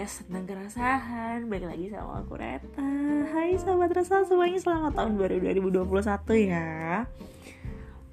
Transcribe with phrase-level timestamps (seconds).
[0.00, 2.88] podcast tentang keresahan Balik lagi sama aku Reta.
[3.36, 7.04] Hai sahabat rasa semuanya selamat tahun baru 2021 ya.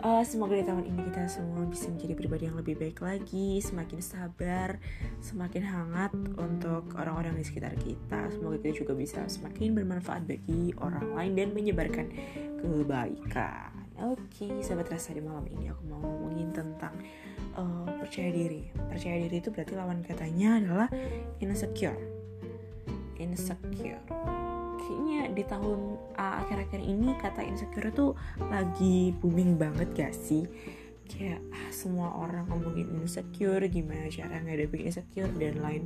[0.04, 4.04] Uh, Semoga di tahun ini kita semua bisa menjadi pribadi yang lebih baik lagi Semakin
[4.04, 4.84] sabar,
[5.24, 8.36] semakin hangat untuk orang-orang di sekitar kita.
[8.36, 12.12] Semoga kita juga bisa semakin bermanfaat bagi orang lain dan menyebarkan
[12.60, 16.94] kebaikan Oke, okay, sahabat rasa di malam ini aku mau ngomongin tentang
[17.58, 18.70] uh, percaya diri.
[18.70, 20.90] Percaya diri itu berarti lawan katanya adalah
[21.42, 21.98] insecure.
[23.18, 23.98] Insecure.
[24.78, 30.46] Kayaknya di tahun uh, akhir-akhir ini kata insecure itu lagi booming banget gak sih?
[31.10, 35.84] Kayak ah, semua orang ngomongin insecure, gimana cara ngadepin insecure dan lain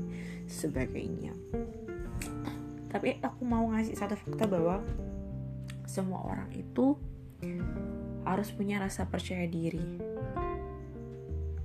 [0.52, 1.32] sebagainya.
[2.92, 4.84] Tapi aku mau ngasih satu fakta bahwa
[5.88, 7.00] semua orang itu
[8.28, 10.22] harus punya rasa percaya diri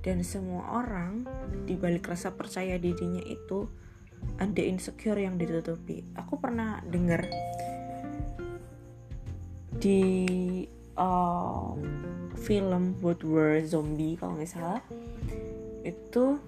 [0.07, 1.27] dan semua orang
[1.67, 3.67] di balik rasa percaya dirinya itu
[4.39, 6.07] ada insecure yang ditutupi.
[6.15, 7.27] Aku pernah dengar
[9.77, 10.01] di
[10.95, 11.75] uh,
[12.39, 14.81] film World War Zombie kalau nggak salah
[15.83, 16.39] itu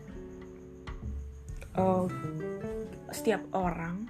[1.76, 2.08] uh,
[3.12, 4.08] setiap orang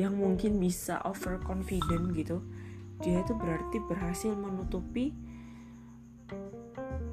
[0.00, 2.40] yang mungkin bisa overconfident gitu
[2.98, 5.14] dia itu berarti berhasil menutupi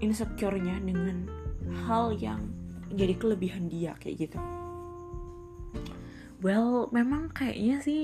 [0.02, 1.30] insecure-nya dengan
[1.86, 2.50] hal yang
[2.94, 4.40] jadi kelebihan dia kayak gitu.
[6.44, 8.00] Well, memang kayaknya sih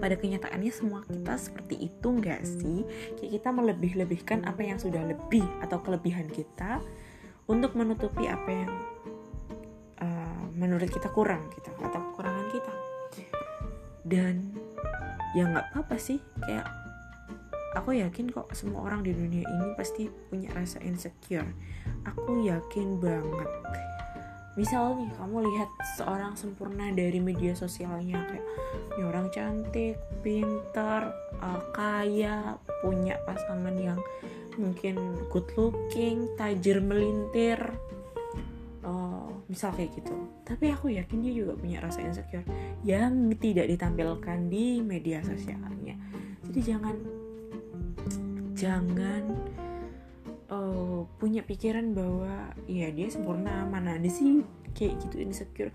[0.00, 2.88] pada kenyataannya semua kita seperti itu nggak sih?
[3.20, 6.80] Kayak kita melebih-lebihkan apa yang sudah lebih atau kelebihan kita
[7.44, 8.72] untuk menutupi apa yang
[10.00, 12.72] uh, menurut kita kurang gitu atau kekurangan kita.
[14.04, 14.56] Dan
[15.36, 16.83] ya nggak apa-apa sih kayak
[17.74, 21.46] aku yakin kok semua orang di dunia ini pasti punya rasa insecure.
[22.06, 23.50] Aku yakin banget.
[24.54, 28.46] Misal nih kamu lihat seorang sempurna dari media sosialnya kayak
[28.94, 31.10] ini orang cantik pintar
[31.42, 33.98] uh, kaya punya pasangan yang
[34.54, 37.58] mungkin good looking tajir melintir.
[38.84, 40.14] Uh, misal kayak gitu.
[40.46, 42.46] Tapi aku yakin dia juga punya rasa insecure
[42.86, 45.98] yang tidak ditampilkan di media sosialnya.
[46.46, 47.23] Jadi jangan
[48.64, 49.22] jangan
[50.48, 54.40] uh, punya pikiran bahwa ya dia sempurna mana ada sih
[54.72, 55.72] kayak gitu insecure.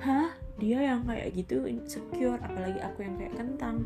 [0.00, 0.32] Hah?
[0.56, 3.84] Dia yang kayak gitu insecure apalagi aku yang kayak kentang.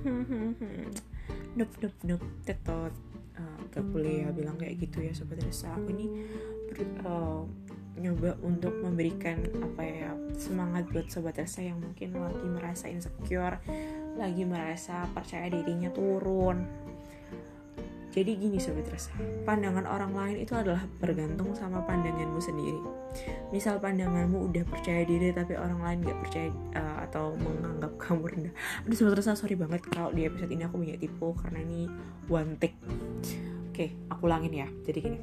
[1.58, 2.94] Nup nup nup tetot.
[3.32, 6.28] Uh, gak boleh ya bilang kayak gitu ya sobat rasa aku ini
[7.08, 7.48] uh,
[7.96, 13.56] nyoba untuk memberikan apa ya semangat buat sobat rasa yang mungkin lagi merasa insecure
[14.20, 16.68] lagi merasa percaya dirinya turun
[18.12, 19.08] jadi gini sobat rasa,
[19.48, 22.76] pandangan orang lain itu adalah bergantung sama pandanganmu sendiri.
[23.48, 28.54] Misal pandanganmu udah percaya diri tapi orang lain gak percaya uh, atau menganggap kamu rendah.
[28.84, 31.88] Aduh sobat rasa sorry banget kalau di episode ini aku banyak tipu karena ini
[32.28, 32.76] one take.
[33.72, 34.68] Oke, aku ulangin ya.
[34.84, 35.18] Jadi gini.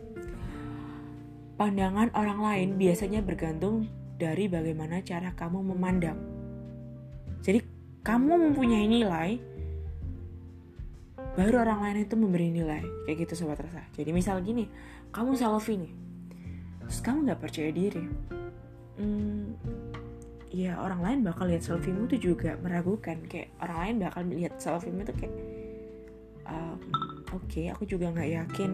[1.61, 3.85] Pandangan orang lain biasanya bergantung
[4.17, 6.17] dari bagaimana cara kamu memandang.
[7.45, 7.61] Jadi
[8.01, 9.37] kamu mempunyai nilai
[11.39, 12.83] baru orang lain itu memberi nilai.
[13.07, 14.67] Kayak gitu sobat rasa jadi misal gini
[15.15, 15.93] kamu selfie nih.
[16.83, 18.03] Terus kamu nggak percaya diri.
[18.99, 19.55] Hmm,
[20.51, 23.23] ya orang lain bakal lihat selfiemu tuh juga meragukan.
[23.31, 25.35] Kayak orang lain bakal melihat selfiemu tuh kayak
[26.43, 26.79] um,
[27.31, 28.71] oke okay, aku juga nggak yakin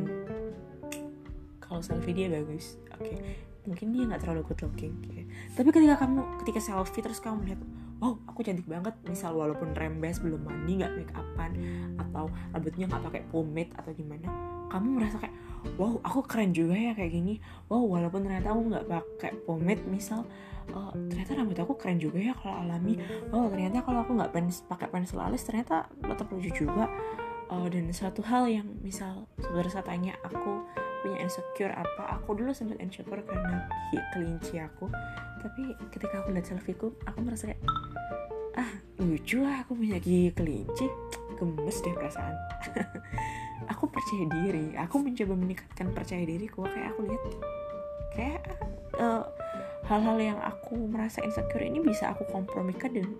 [1.61, 2.81] kalau selfie dia bagus.
[2.97, 3.13] Oke.
[3.13, 3.53] okay.
[3.65, 5.27] Mungkin dia nggak terlalu good looking kayak.
[5.57, 7.61] tapi ketika kamu ketika selfie terus kamu melihat
[7.99, 8.93] wow aku cantik banget.
[9.07, 11.51] Misal walaupun rembes belum mandi nggak make upan
[11.99, 14.27] atau rambutnya nggak pakai pomade atau gimana
[14.69, 15.35] kamu merasa kayak
[15.79, 17.39] wow aku keren juga ya kayak gini.
[17.71, 20.27] Wow walaupun ternyata aku nggak pakai pomade misal
[20.75, 22.99] uh, ternyata rambut aku keren juga ya kalau alami.
[23.31, 26.91] Wow ternyata kalau aku nggak pens pakai pensel alis ternyata tetap lucu juga.
[27.45, 30.65] Uh, dan satu hal yang misal saudara saya tanya aku
[31.05, 32.17] punya insecure apa.
[32.17, 33.69] Aku dulu sempat insecure karena
[34.09, 34.90] kelinci aku.
[35.46, 37.61] Tapi ketika aku lihat selfieku aku merasa kayak
[38.57, 40.90] ah lucu lah aku punya gigi kelinci.
[41.37, 42.34] Gemes deh perasaan.
[43.75, 44.72] Aku percaya diri.
[44.78, 46.63] Aku mencoba meningkatkan percaya diriku.
[46.63, 47.23] Kayak aku lihat
[48.16, 48.41] kayak
[48.96, 49.23] eh,
[49.90, 53.11] hal-hal yang aku merasa insecure ini bisa aku kompromikan dan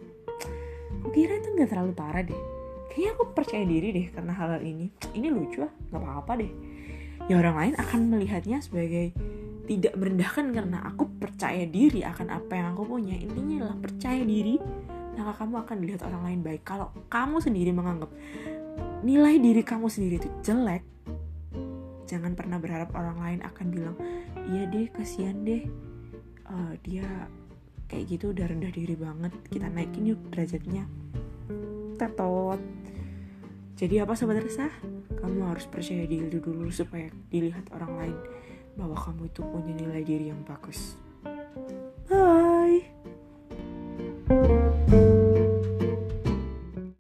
[1.02, 2.40] aku kira itu nggak terlalu parah deh.
[2.88, 4.88] Kayaknya aku percaya diri deh karena hal-hal ini.
[5.12, 6.52] Ini lucu lah nggak apa-apa deh
[7.26, 9.16] ya orang lain akan melihatnya sebagai
[9.66, 13.18] tidak merendahkan karena aku percaya diri akan apa yang aku punya.
[13.18, 14.62] Intinya adalah percaya diri
[15.16, 16.62] maka kamu akan dilihat orang lain baik.
[16.68, 18.12] Kalau kamu sendiri menganggap
[19.02, 20.84] nilai diri kamu sendiri itu jelek
[22.06, 23.96] jangan pernah berharap orang lain akan bilang
[24.54, 25.66] iya deh kasihan deh
[26.46, 27.06] uh, dia
[27.90, 30.86] kayak gitu udah rendah diri banget kita naikin yuk derajatnya.
[31.96, 32.62] Tetot
[33.76, 34.72] jadi apa sobat resah?
[35.20, 38.18] Kamu harus percaya diri dulu supaya dilihat orang lain
[38.80, 40.96] bahwa kamu itu punya nilai diri yang bagus